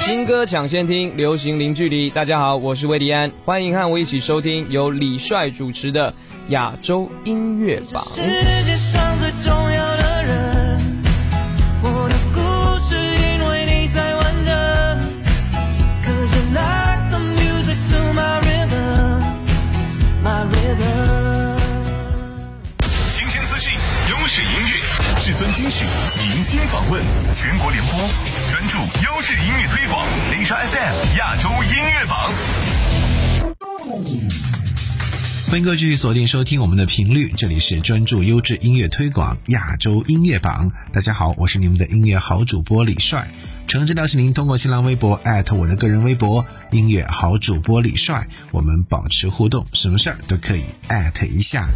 [0.00, 2.08] 新歌抢先听，流行零距离。
[2.08, 6.14] 大家好，我是魏迪安，欢迎和我一起收听由李帅主持的
[6.48, 8.02] 亚洲音乐榜。
[8.14, 8.22] 世
[8.64, 9.89] 界上最重要
[25.70, 27.00] 明星，访问，
[27.32, 27.92] 全国联播，
[28.50, 32.32] 专注优质音乐推广，丽莎 FM 亚洲音乐榜。
[35.48, 40.72] 欢迎各位继续锁定收听我们的频率，这里是专注优质音乐推广亚洲音乐榜。
[40.92, 43.28] 大家好，我是你们的音乐好主播李帅。
[43.70, 45.20] 诚挚邀请您通过新浪微博
[45.56, 50.64] 我的个人微博音乐好主播李帅，我们保持互动，什么事儿都可以
[51.32, 51.68] 一下。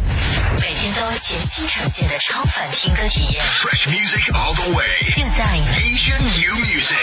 [0.59, 6.97] 每天都全新呈现的超凡听歌体验，Fresh music all the way，就在 Asian new music。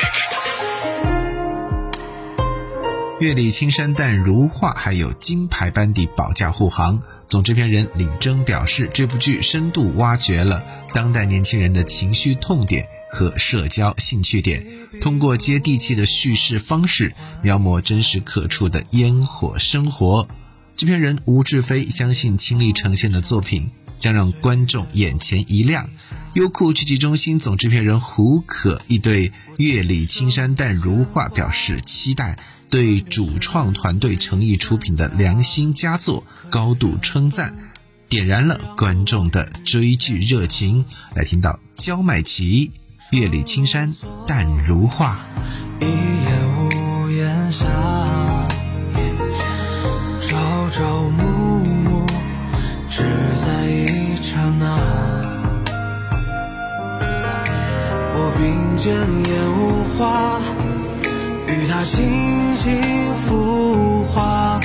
[3.19, 7.01] 乐里青山淡如画，还有金牌班底保驾护航。
[7.29, 14.67] 总制片人李征表示，这部剧深度挖掘了当代年轻人的情绪痛点和社交兴趣点，
[15.01, 20.27] 通过接地气的叙事方式，描摹真实可触的烟火生活。
[20.77, 25.91] 制片人吴志飞相信，亲力呈现的作品将让观众眼前一亮。
[26.35, 32.39] 优酷剧集中心总制片人胡可亦对《月里青山淡如画》表示期待。
[32.71, 37.55] 对主创团队诚意出品的良心佳作高度称赞，
[38.09, 40.87] 点燃了观众的追剧热情。
[41.15, 42.73] 来听到焦麦琪
[43.13, 43.95] 《月里青山
[44.27, 45.21] 淡如画》。
[45.85, 47.67] 一眼无言下，
[50.23, 50.39] 朝
[50.71, 51.23] 朝暮
[51.91, 52.07] 暮，
[52.89, 53.05] 只
[53.37, 54.79] 在一刹那。
[58.15, 60.41] 我并肩烟雾花。
[61.49, 62.81] 与他轻轻
[63.29, 64.59] 孵化，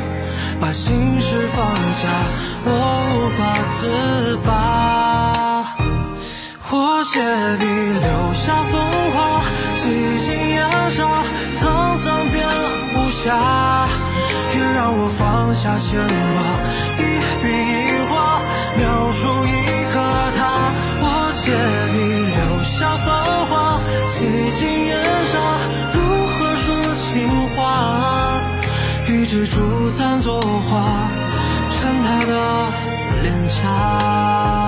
[0.62, 2.08] 把心事放下，
[2.64, 2.70] 我
[3.12, 5.37] 无法自拔。
[6.70, 7.22] 我借
[7.60, 8.80] 笔留下风
[9.14, 9.42] 华，
[9.76, 9.88] 洗
[10.22, 11.24] 尽烟沙，
[11.56, 12.46] 沧桑变
[12.94, 13.24] 无暇。
[14.54, 16.38] 也让我放下牵挂，
[16.98, 17.02] 一
[17.42, 18.42] 笔一画，
[18.78, 19.54] 描出一
[19.94, 19.96] 个
[20.38, 20.40] 他。
[21.00, 21.04] 我
[21.36, 21.46] 借
[21.94, 21.96] 笔
[22.36, 23.08] 留下繁
[23.48, 24.16] 华，洗
[24.52, 24.92] 尽烟
[25.32, 25.36] 沙。
[27.00, 28.42] 情话，
[29.08, 31.08] 一支烛簪作画，
[31.72, 32.32] 衬他的
[33.22, 34.67] 脸颊。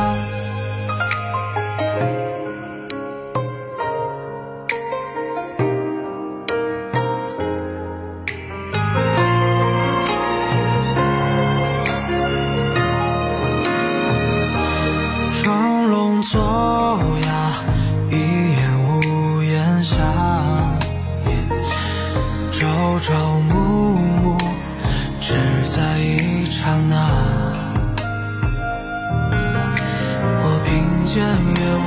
[31.12, 31.26] 见也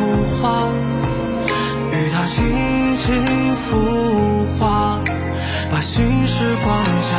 [0.00, 0.02] 无
[0.42, 0.66] 话，
[1.92, 4.98] 与他轻轻浮华，
[5.70, 7.14] 把心事放下，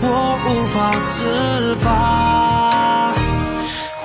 [0.00, 3.12] 我无法自拔。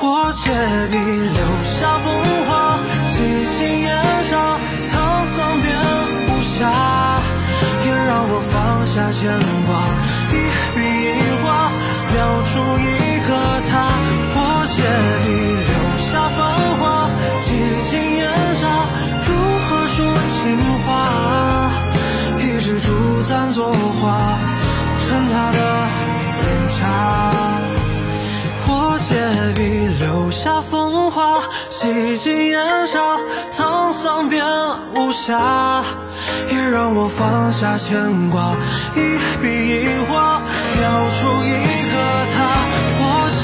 [0.01, 0.49] 我借
[0.89, 1.39] 笔留
[1.69, 2.05] 下风
[2.47, 2.49] 华，
[3.09, 3.13] 洗
[3.55, 5.65] 尽烟沙，沧桑变
[6.25, 6.57] 无暇。
[7.85, 9.29] 也让我放下牵
[9.67, 9.69] 挂，
[10.31, 10.33] 一
[10.73, 10.77] 笔
[11.13, 11.69] 一画，
[12.11, 12.15] 描
[12.49, 13.29] 出一个
[13.69, 13.73] 他。
[14.33, 14.39] 我
[14.73, 14.81] 借
[15.21, 15.29] 笔
[22.85, 24.37] 一支烛簪作画，
[24.99, 25.57] 衬她的
[26.41, 26.77] 脸颊。
[28.67, 29.15] 我借
[29.53, 33.17] 笔留下风华，洗尽烟沙，
[33.51, 34.45] 沧桑变
[34.95, 35.83] 无暇。
[36.49, 38.55] 也让我放下牵挂，
[38.95, 39.47] 一笔
[39.83, 40.39] 一画，
[40.77, 41.51] 描出一
[41.91, 41.95] 个
[42.33, 42.37] 他。
[42.97, 43.03] 我
[43.41, 43.43] 借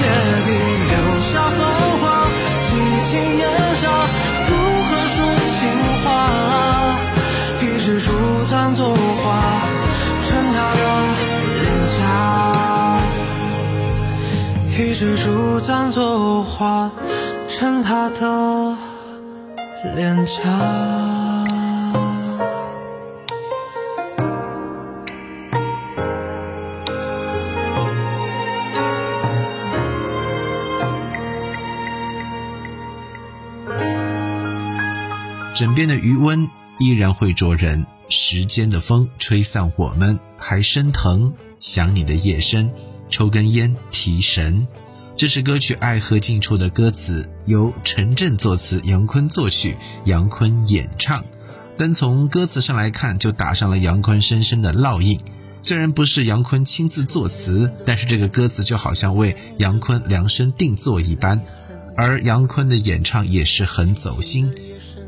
[8.52, 9.62] 支烛簪作画，
[10.26, 10.82] 衬他的
[11.62, 12.00] 脸颊。
[14.78, 16.92] 一支烛簪作画，
[17.48, 18.76] 衬他的
[19.96, 20.42] 脸颊。
[35.56, 36.50] 枕边的余温
[36.80, 41.34] 依然会灼人，时间的风吹散我们，还生疼。
[41.60, 42.72] 想你的夜深，
[43.10, 44.68] 抽根烟提神。
[45.16, 51.24] 这是歌曲《爱河近处》的歌词，由陈震作词，杨坤作曲，杨坤演唱。
[51.78, 55.22] 单从歌词上来看，就打上了杨坤深深的烙印。
[55.62, 61.42] 虽然不是杨坤亲自作词，但是这个歌词就好像为杨坤量身定做一般，
[61.96, 64.52] 而杨坤的演唱也是很走心。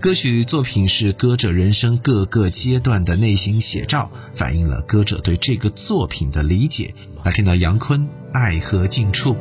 [0.04, 6.94] 歌曲作品是歌者人生各个阶段的内心写照反映了歌者对这个作品的理解。
[7.24, 9.34] 来听到杨坤爱和近处。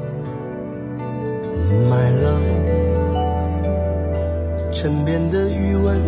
[1.91, 2.47] My love
[4.73, 6.01] 枕边的余温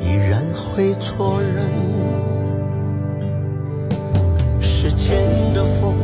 [0.00, 1.40] 依然会灼
[4.60, 5.16] 时间
[5.54, 5.94] 的风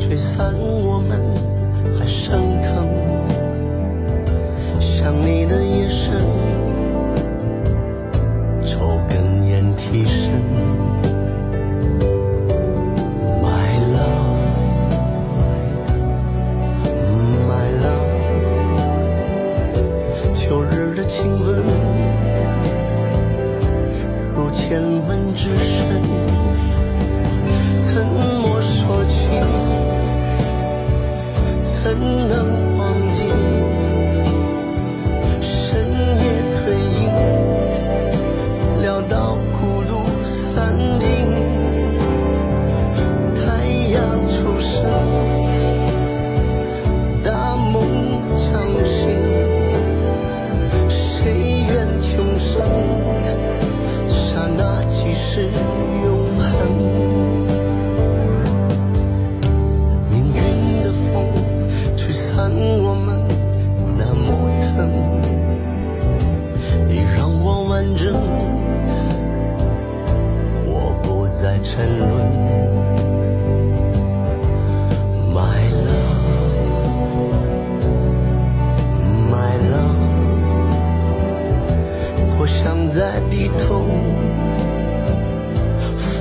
[0.00, 1.20] 吹散我们
[1.98, 2.06] 还
[5.08, 6.12] 当你的眼神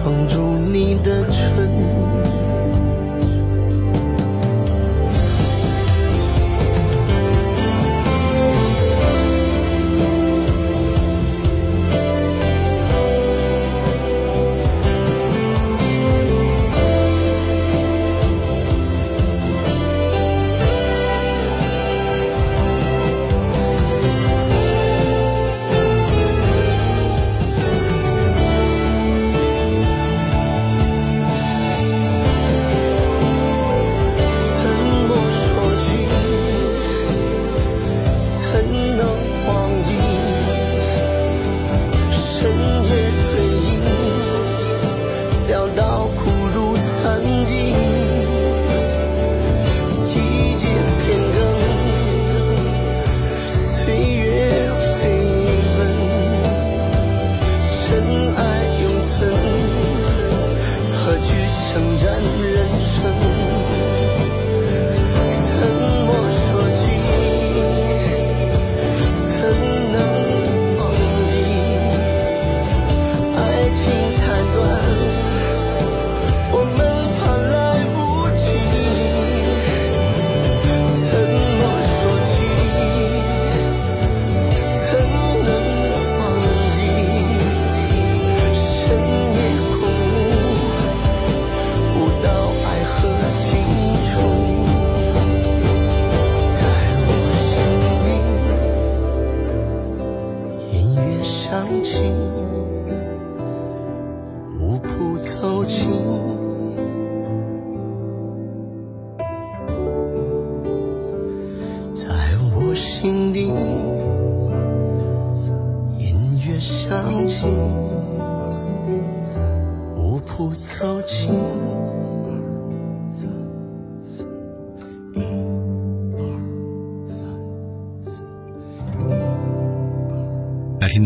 [0.07, 2.17] 挡住你的唇。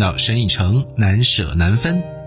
[0.01, 2.20] 到生意城难舍难分。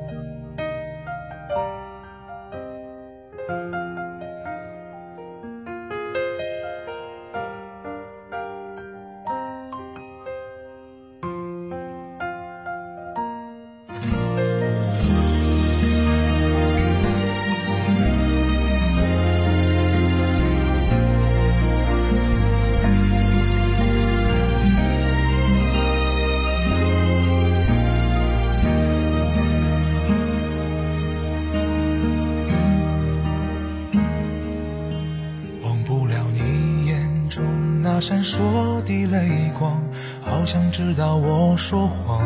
[40.86, 42.20] 知道我说谎。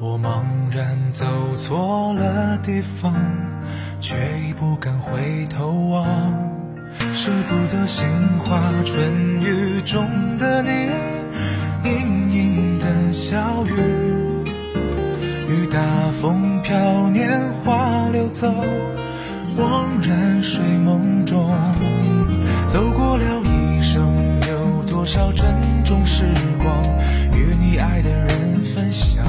[0.00, 3.12] 我茫然走错了地方，
[4.00, 6.06] 却已不敢回头望。
[7.12, 8.06] 舍不得杏
[8.38, 10.06] 花春雨中
[10.38, 10.70] 的你，
[11.82, 13.74] 盈盈的小雨，
[15.48, 15.80] 雨打
[16.12, 18.46] 风飘，年华流走，
[19.58, 21.50] 惘然睡梦中，
[22.68, 23.43] 走过了，
[25.04, 26.24] 多少珍重时
[26.58, 26.82] 光，
[27.34, 29.22] 与你爱的人分享。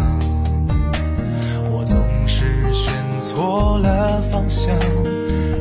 [1.70, 4.74] 我总是选错了方向，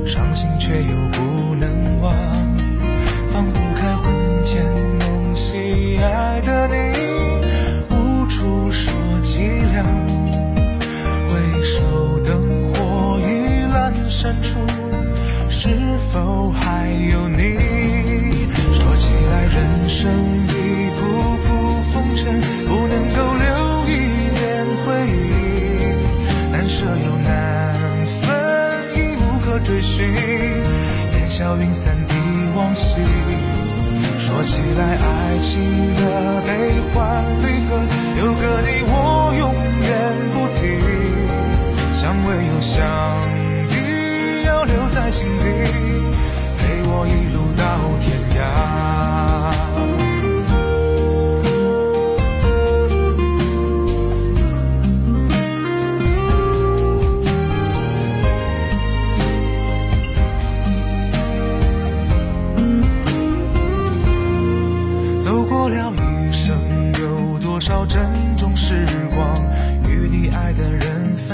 [0.06, 1.23] 伤心却又不
[32.74, 33.00] 惜，
[34.18, 36.50] 说起来，爱情的悲
[36.92, 37.70] 欢离合，
[38.18, 38.92] 有个你我
[39.38, 39.88] 永远
[40.32, 40.60] 不提。
[41.92, 42.74] 相偎又相
[43.70, 45.44] 依，要留在心底，
[46.58, 47.62] 陪我一路到
[48.00, 48.06] 天
[48.40, 49.13] 涯。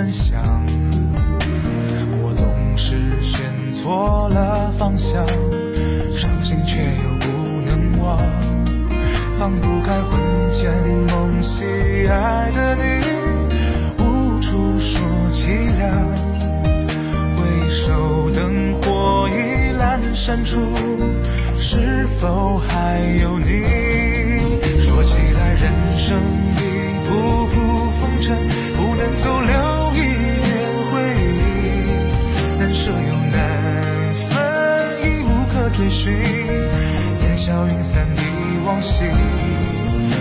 [0.00, 0.40] 分享。
[2.22, 5.26] 我总是选错了方向，
[6.16, 7.26] 伤心却又不
[7.66, 8.18] 能忘，
[9.38, 10.18] 放不开魂
[10.50, 10.72] 牵
[11.10, 11.66] 梦系
[12.08, 12.82] 爱的你，
[13.98, 15.02] 无处说
[15.34, 15.92] 凄凉。
[17.36, 20.62] 回首灯火已阑珊处，
[21.58, 23.66] 是否还有你？
[24.80, 26.18] 说起来，人生
[26.56, 26.58] 一
[27.06, 27.46] 步
[36.00, 36.08] 去。
[37.22, 38.22] 烟消云散的
[38.64, 39.04] 往昔，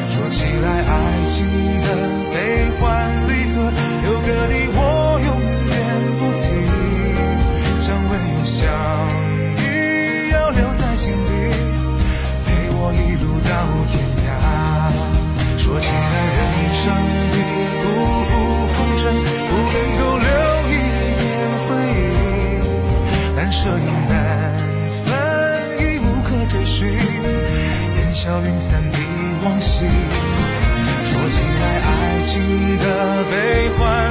[0.10, 0.94] 说起来，爱
[1.30, 1.38] 情
[1.82, 1.88] 的
[2.34, 2.36] 悲
[2.80, 2.84] 欢
[3.28, 3.72] 离合，
[4.06, 4.56] 有个你
[28.46, 28.98] 云散的
[29.44, 29.86] 往昔，
[31.06, 34.09] 说起来，爱情的悲欢。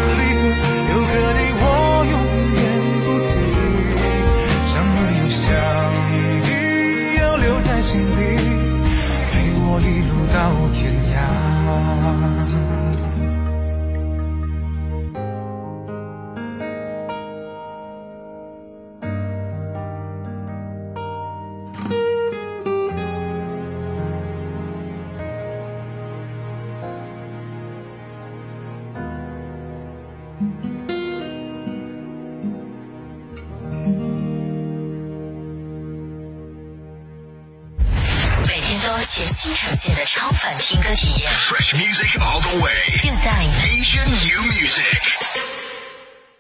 [39.19, 42.73] 全新呈现的超凡听歌体验，Fresh music all the way.
[43.01, 43.33] 就在
[43.67, 44.97] Asian New Music.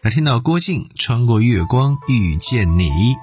[0.02, 3.16] 来听到郭靖穿过月光遇见你。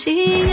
[0.00, 0.49] 心。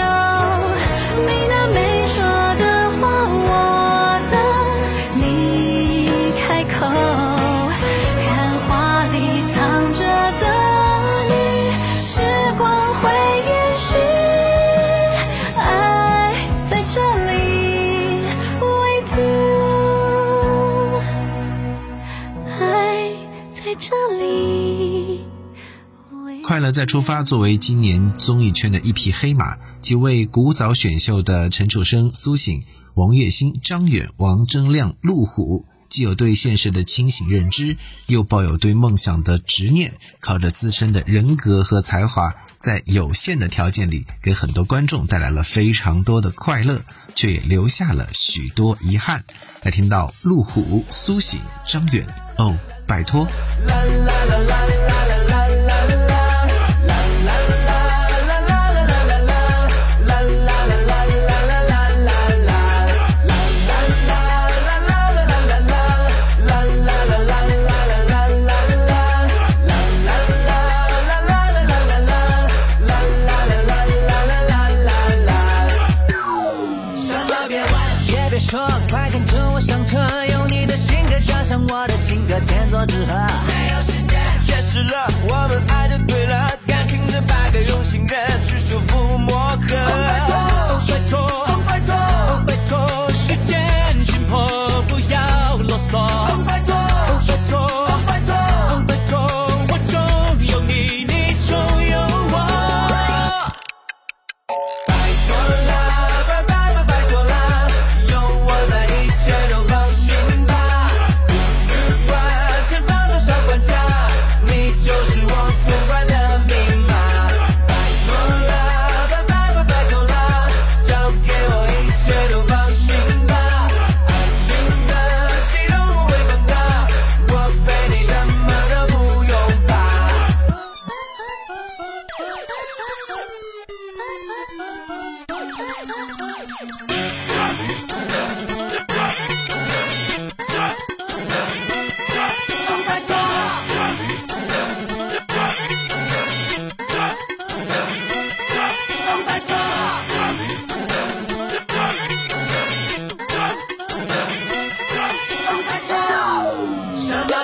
[26.57, 32.63] 快乐再出发作为今年综艺圈的一匹黑马，几位古早选秀的陈楚生、苏醒、
[32.95, 46.81] 王栎鑫、张远、王铮亮、陆虎，既有对现实的清醒认知，又抱有对梦想的执念，靠着自身的人格和才华，在有限的条件里，给很多观众带来了非常多的快乐，
[47.13, 49.23] 却也留下了许多遗憾。
[49.61, 52.03] 来听到陆虎、苏醒、张远，
[52.39, 53.27] 哦，拜托。
[53.67, 54.66] 什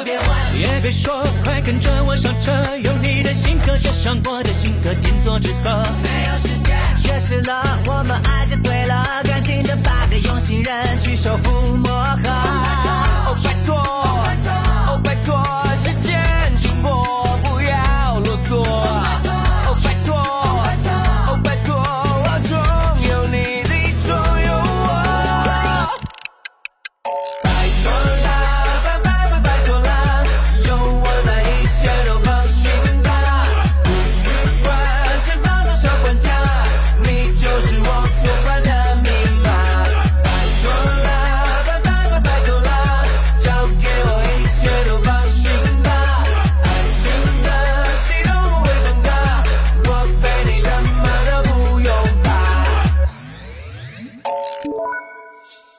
[0.03, 0.27] 别问，
[0.59, 5.83] 也别说，快跟着我上车，用你的性格加上我的性格，天作之合。
[6.03, 11.89] 没有时间，解释了，我们爱就对了，感情的 bug 用心人去修复磨
[12.23, 13.02] 合。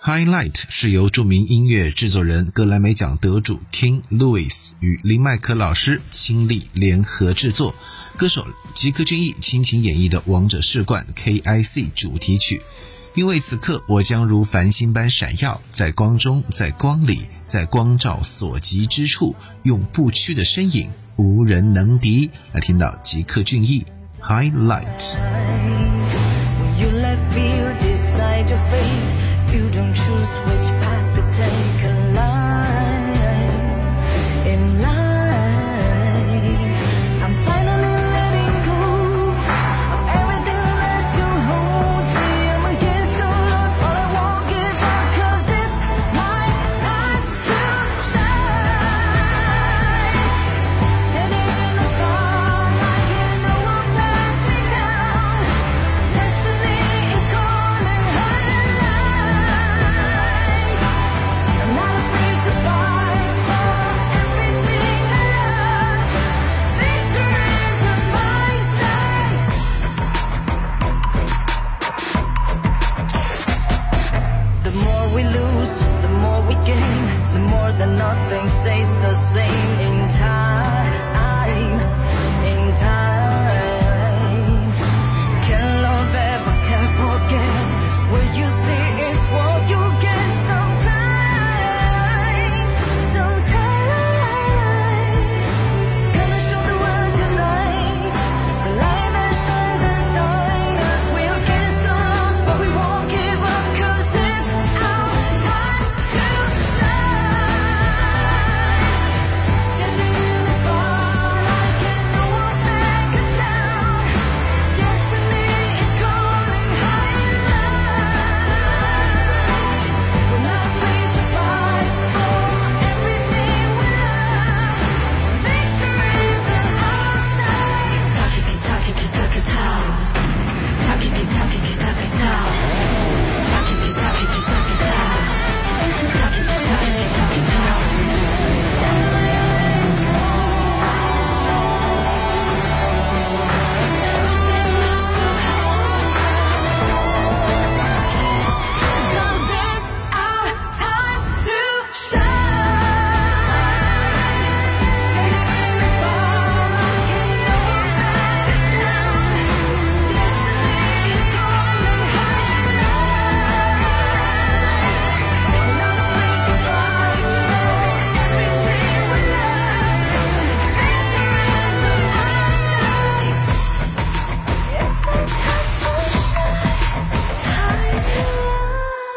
[0.05, 7.75] Highlight 是由著名音乐制作人、格莱美奖得主 King Louis 与林迈可老师倾力联合制作，
[8.19, 11.07] 歌手吉克隽逸倾情演绎的《王者世冠》
[11.43, 12.61] KIC 主题曲。
[13.15, 22.31] 因为此刻我将如繁星般闪耀，在光中，在光里，在光照所及之处，用不屈的身影，无人能敌。
[22.53, 23.87] 来听到吉克隽逸
[24.21, 25.17] Highlight。
[30.25, 30.74] switch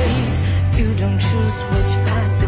[0.00, 0.38] fate.
[0.78, 2.39] You don't choose which path.